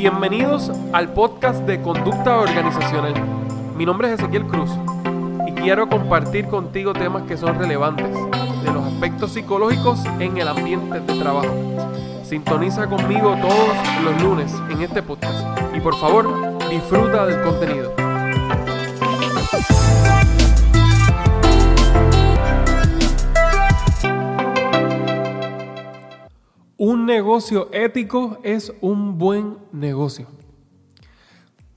[0.00, 3.12] Bienvenidos al podcast de Conducta Organizacional.
[3.76, 4.70] Mi nombre es Ezequiel Cruz
[5.46, 11.00] y quiero compartir contigo temas que son relevantes de los aspectos psicológicos en el ambiente
[11.00, 11.54] de trabajo.
[12.24, 16.30] Sintoniza conmigo todos los lunes en este podcast y por favor
[16.70, 18.09] disfruta del contenido.
[27.10, 30.28] Negocio ético es un buen negocio.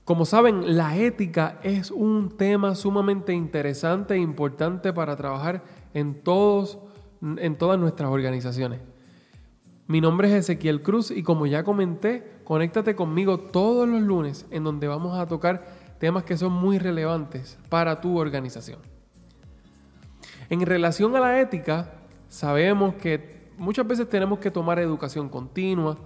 [0.04, 6.78] Como saben, la ética es un tema sumamente interesante e importante para trabajar en, todos,
[7.22, 8.80] en todas nuestras organizaciones.
[9.86, 14.62] Mi nombre es Ezequiel Cruz y como ya comenté, conéctate conmigo todos los lunes en
[14.62, 15.64] donde vamos a tocar
[15.98, 18.78] temas que son muy relevantes para tu organización.
[20.48, 21.92] En relación a la ética,
[22.28, 25.98] sabemos que muchas veces tenemos que tomar educación continua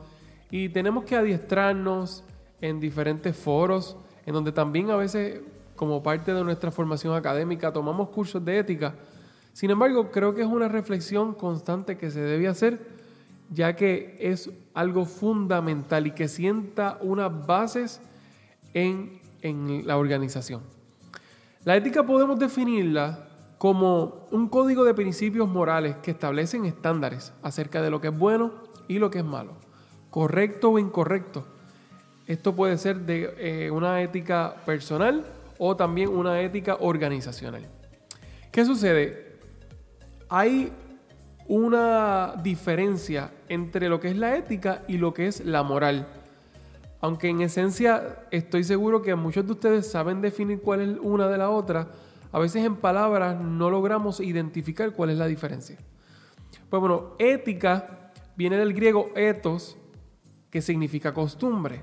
[0.50, 2.24] y tenemos que adiestrarnos
[2.60, 5.40] en diferentes foros, en donde también a veces,
[5.76, 8.94] como parte de nuestra formación académica, tomamos cursos de ética.
[9.52, 12.80] Sin embargo, creo que es una reflexión constante que se debe hacer,
[13.50, 18.00] ya que es algo fundamental y que sienta unas bases
[18.74, 20.62] en, en la organización.
[21.64, 23.27] La ética podemos definirla
[23.58, 28.52] como un código de principios morales que establecen estándares acerca de lo que es bueno
[28.86, 29.52] y lo que es malo,
[30.10, 31.44] correcto o incorrecto.
[32.26, 35.26] Esto puede ser de eh, una ética personal
[35.58, 37.66] o también una ética organizacional.
[38.52, 39.38] ¿Qué sucede?
[40.28, 40.72] Hay
[41.48, 46.06] una diferencia entre lo que es la ética y lo que es la moral.
[47.00, 51.38] Aunque en esencia estoy seguro que muchos de ustedes saben definir cuál es una de
[51.38, 51.88] la otra,
[52.32, 55.78] a veces en palabras no logramos identificar cuál es la diferencia.
[56.68, 59.76] Pues bueno, ética viene del griego ethos,
[60.50, 61.82] que significa costumbre.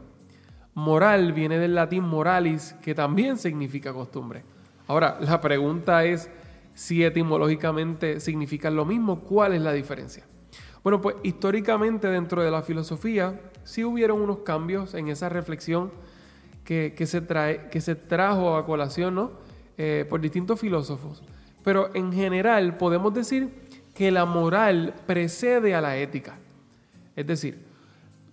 [0.73, 4.43] Moral viene del latín moralis, que también significa costumbre.
[4.87, 6.29] Ahora, la pregunta es
[6.73, 10.25] si etimológicamente significan lo mismo, ¿cuál es la diferencia?
[10.83, 15.91] Bueno, pues históricamente dentro de la filosofía sí hubieron unos cambios en esa reflexión
[16.63, 19.44] que, se, trae, que se trajo a colación, ¿no?
[19.77, 21.21] Eh, por distintos filósofos.
[21.61, 23.49] Pero en general podemos decir
[23.93, 26.37] que la moral precede a la ética.
[27.13, 27.59] Es decir,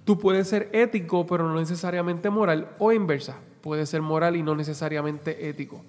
[0.04, 3.38] tú puedes ser ético pero no necesariamente moral o inversa.
[3.60, 5.82] Puedes ser moral y no necesariamente ético.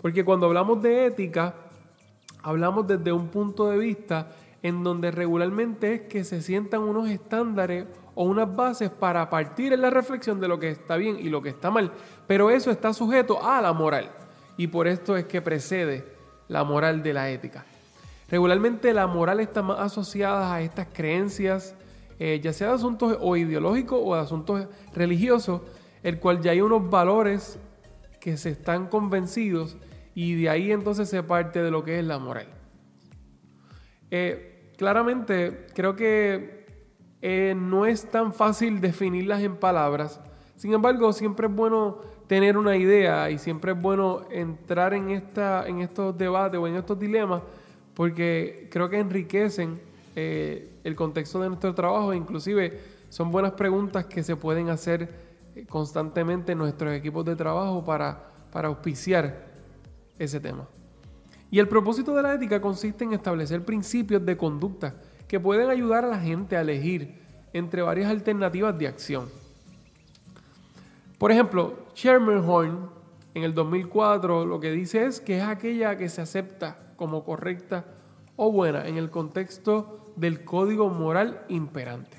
[0.00, 1.56] Porque cuando hablamos de ética,
[2.42, 4.30] hablamos desde un punto de vista
[4.62, 9.82] en donde regularmente es que se sientan unos estándares o unas bases para partir en
[9.82, 11.90] la reflexión de lo que está bien y lo que está mal.
[12.28, 14.22] Pero eso está sujeto a la moral
[14.56, 16.04] y por esto es que precede
[16.48, 17.64] la moral de la ética.
[18.28, 21.74] Regularmente la moral está más asociada a estas creencias,
[22.18, 25.60] eh, ya sea de asuntos o ideológicos o de asuntos religiosos,
[26.02, 27.58] el cual ya hay unos valores
[28.20, 29.76] que se están convencidos
[30.14, 32.46] y de ahí entonces se parte de lo que es la moral.
[34.10, 36.66] Eh, claramente creo que
[37.20, 40.20] eh, no es tan fácil definirlas en palabras,
[40.56, 42.00] sin embargo siempre es bueno
[42.32, 46.76] tener una idea y siempre es bueno entrar en, esta, en estos debates o en
[46.76, 47.42] estos dilemas
[47.92, 49.78] porque creo que enriquecen
[50.16, 55.10] eh, el contexto de nuestro trabajo e inclusive son buenas preguntas que se pueden hacer
[55.54, 59.48] eh, constantemente en nuestros equipos de trabajo para, para auspiciar
[60.18, 60.66] ese tema.
[61.50, 64.94] Y el propósito de la ética consiste en establecer principios de conducta
[65.28, 67.14] que pueden ayudar a la gente a elegir
[67.52, 69.41] entre varias alternativas de acción.
[71.22, 72.90] Por ejemplo, Sherman Horn
[73.34, 77.84] en el 2004 lo que dice es que es aquella que se acepta como correcta
[78.34, 82.16] o buena en el contexto del código moral imperante.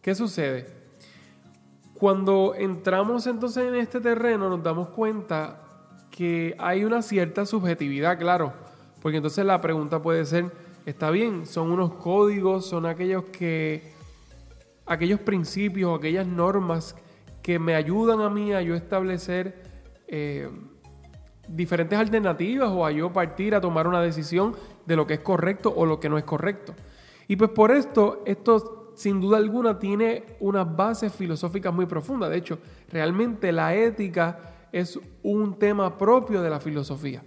[0.00, 0.66] ¿Qué sucede?
[1.92, 5.60] Cuando entramos entonces en este terreno nos damos cuenta
[6.10, 8.54] que hay una cierta subjetividad, claro,
[9.02, 10.50] porque entonces la pregunta puede ser,
[10.86, 13.92] está bien, son unos códigos, son aquellos que
[14.86, 16.96] aquellos principios, aquellas normas
[17.46, 19.54] que me ayudan a mí a yo establecer
[20.08, 20.50] eh,
[21.46, 25.72] diferentes alternativas o a yo partir a tomar una decisión de lo que es correcto
[25.76, 26.74] o lo que no es correcto.
[27.28, 32.30] Y pues por esto, esto sin duda alguna tiene unas bases filosóficas muy profundas.
[32.30, 32.58] De hecho,
[32.90, 37.22] realmente la ética es un tema propio de la filosofía.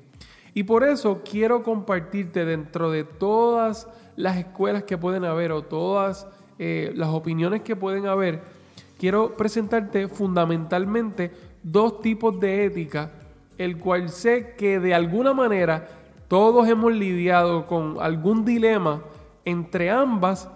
[0.54, 3.88] Y por eso quiero compartirte dentro de todas
[4.18, 6.28] las escuelas que pueden haber o todas
[6.58, 8.59] eh, las opiniones que pueden haber,
[9.00, 11.32] quiero presentarte fundamentalmente
[11.64, 13.12] dos tipos de ética,
[13.58, 15.88] el cual sé que de alguna manera
[16.28, 19.02] todos hemos lidiado con algún dilema
[19.46, 20.50] entre ambas,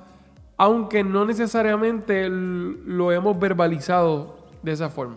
[0.58, 5.16] aunque no necesariamente lo hemos verbalizado de esa forma.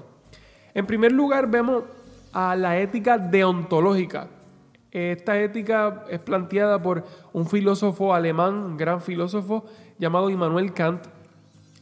[0.72, 1.84] En primer lugar, vemos
[2.32, 4.28] a la ética deontológica.
[4.90, 9.64] Esta ética es planteada por un filósofo alemán, un gran filósofo
[9.98, 11.06] llamado Immanuel Kant,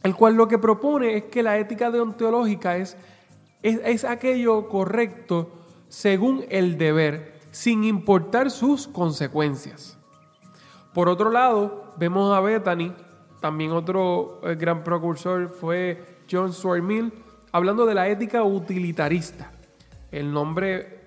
[0.05, 2.95] el cual lo que propone es que la ética deontológica es,
[3.63, 5.49] es, aquello correcto
[5.89, 9.97] según el deber, sin importar sus consecuencias.
[10.93, 12.93] Por otro lado, vemos a Bethany,
[13.41, 17.11] también otro eh, gran precursor fue John Stuart Mill,
[17.51, 19.53] hablando de la ética utilitarista.
[20.11, 20.99] El nombre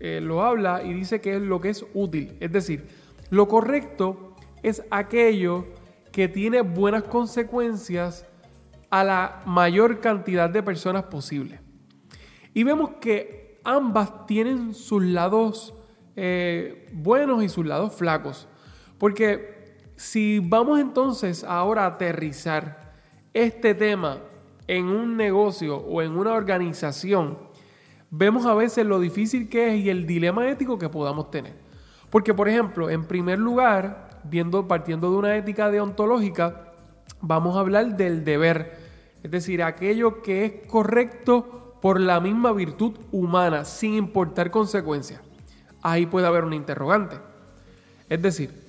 [0.00, 2.38] eh, lo habla y dice que es lo que es útil.
[2.40, 2.88] Es decir,
[3.28, 5.66] lo correcto es aquello
[6.10, 8.24] que tiene buenas consecuencias
[8.90, 11.60] a la mayor cantidad de personas posible.
[12.54, 15.74] Y vemos que ambas tienen sus lados
[16.14, 18.48] eh, buenos y sus lados flacos.
[18.98, 22.94] Porque si vamos entonces ahora a aterrizar
[23.34, 24.20] este tema
[24.66, 27.38] en un negocio o en una organización,
[28.10, 31.54] vemos a veces lo difícil que es y el dilema ético que podamos tener.
[32.10, 36.65] Porque, por ejemplo, en primer lugar, viendo, partiendo de una ética deontológica,
[37.20, 38.78] vamos a hablar del deber,
[39.22, 45.20] es decir, aquello que es correcto por la misma virtud humana, sin importar consecuencias.
[45.82, 47.18] Ahí puede haber un interrogante.
[48.08, 48.66] Es decir,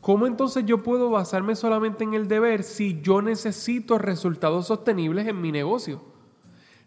[0.00, 5.40] ¿Cómo entonces yo puedo basarme solamente en el deber si yo necesito resultados sostenibles en
[5.40, 6.00] mi negocio?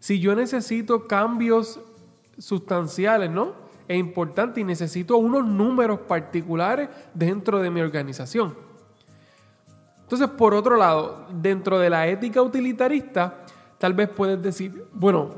[0.00, 1.80] Si yo necesito cambios
[2.38, 3.52] sustanciales, ¿no?
[3.86, 8.54] Es importante y necesito unos números particulares dentro de mi organización.
[10.14, 13.38] Entonces, por otro lado, dentro de la ética utilitarista,
[13.78, 15.28] tal vez puedes decir, bueno,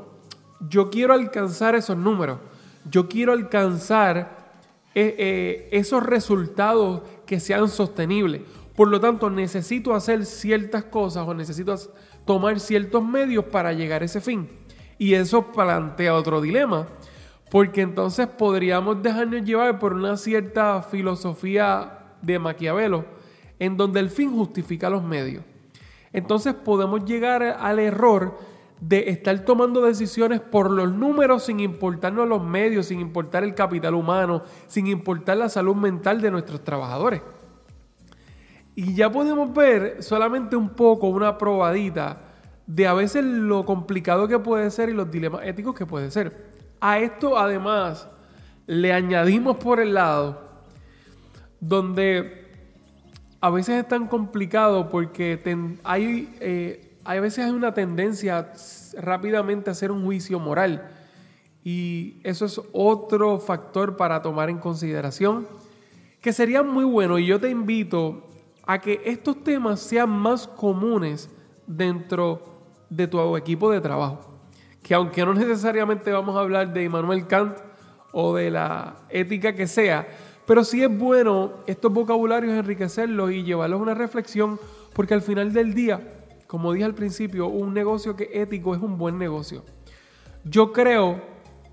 [0.69, 2.37] yo quiero alcanzar esos números,
[2.87, 4.51] yo quiero alcanzar
[4.93, 8.43] eh, eh, esos resultados que sean sostenibles.
[8.75, 11.75] Por lo tanto, necesito hacer ciertas cosas o necesito
[12.23, 14.47] tomar ciertos medios para llegar a ese fin.
[14.99, 16.85] Y eso plantea otro dilema,
[17.49, 23.16] porque entonces podríamos dejarnos llevar por una cierta filosofía de Maquiavelo,
[23.59, 25.43] en donde el fin justifica los medios.
[26.13, 28.37] Entonces podemos llegar al error
[28.79, 33.95] de estar tomando decisiones por los números sin importarnos los medios, sin importar el capital
[33.95, 37.21] humano, sin importar la salud mental de nuestros trabajadores.
[38.75, 42.21] Y ya podemos ver solamente un poco, una probadita
[42.67, 46.51] de a veces lo complicado que puede ser y los dilemas éticos que puede ser.
[46.79, 48.07] A esto además
[48.67, 50.47] le añadimos por el lado
[51.59, 52.36] donde
[53.39, 55.39] a veces es tan complicado porque
[55.83, 58.51] hay eh, hay a veces hay una tendencia
[58.97, 60.91] rápidamente a hacer un juicio moral
[61.63, 65.47] y eso es otro factor para tomar en consideración
[66.21, 68.27] que sería muy bueno y yo te invito
[68.67, 71.29] a que estos temas sean más comunes
[71.65, 72.41] dentro
[72.89, 74.19] de tu equipo de trabajo.
[74.83, 77.57] Que aunque no necesariamente vamos a hablar de Immanuel Kant
[78.11, 80.07] o de la ética que sea,
[80.47, 84.59] pero sí es bueno estos vocabularios enriquecerlos y llevarlos a una reflexión
[84.93, 86.17] porque al final del día
[86.47, 89.63] como dije al principio, un negocio que ético es un buen negocio.
[90.45, 91.21] Yo creo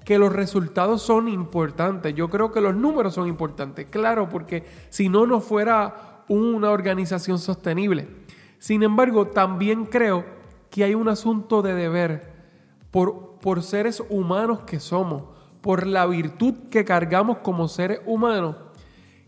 [0.05, 5.09] que los resultados son importantes, yo creo que los números son importantes, claro, porque si
[5.09, 8.09] no, no fuera una organización sostenible.
[8.59, 10.25] Sin embargo, también creo
[10.71, 12.33] que hay un asunto de deber
[12.91, 15.23] por, por seres humanos que somos,
[15.61, 18.57] por la virtud que cargamos como seres humanos,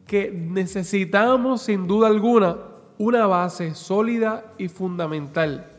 [0.07, 2.59] que necesitamos sin duda alguna
[2.99, 5.71] una base sólida y fundamental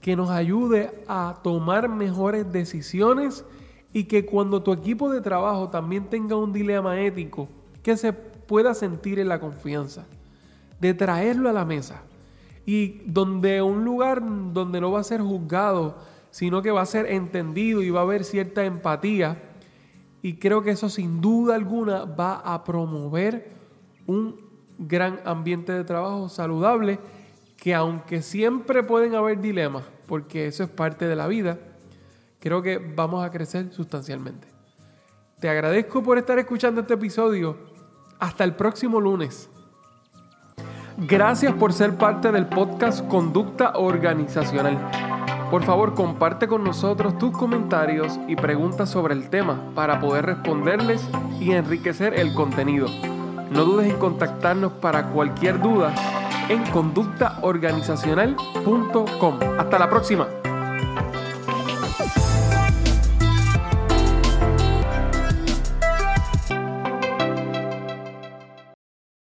[0.00, 3.44] que nos ayude a tomar mejores decisiones
[3.92, 7.48] y que cuando tu equipo de trabajo también tenga un dilema ético,
[7.82, 10.06] que se pueda sentir en la confianza
[10.80, 12.02] de traerlo a la mesa
[12.64, 15.96] y donde un lugar donde no va a ser juzgado,
[16.30, 19.47] sino que va a ser entendido y va a haber cierta empatía.
[20.22, 23.52] Y creo que eso sin duda alguna va a promover
[24.06, 24.40] un
[24.78, 26.98] gran ambiente de trabajo saludable
[27.56, 31.58] que aunque siempre pueden haber dilemas, porque eso es parte de la vida,
[32.40, 34.48] creo que vamos a crecer sustancialmente.
[35.40, 37.56] Te agradezco por estar escuchando este episodio.
[38.18, 39.48] Hasta el próximo lunes.
[40.96, 45.17] Gracias por ser parte del podcast Conducta Organizacional.
[45.50, 51.02] Por favor, comparte con nosotros tus comentarios y preguntas sobre el tema para poder responderles
[51.40, 52.86] y enriquecer el contenido.
[53.50, 55.94] No dudes en contactarnos para cualquier duda
[56.50, 59.38] en conductaorganizacional.com.
[59.58, 60.28] Hasta la próxima.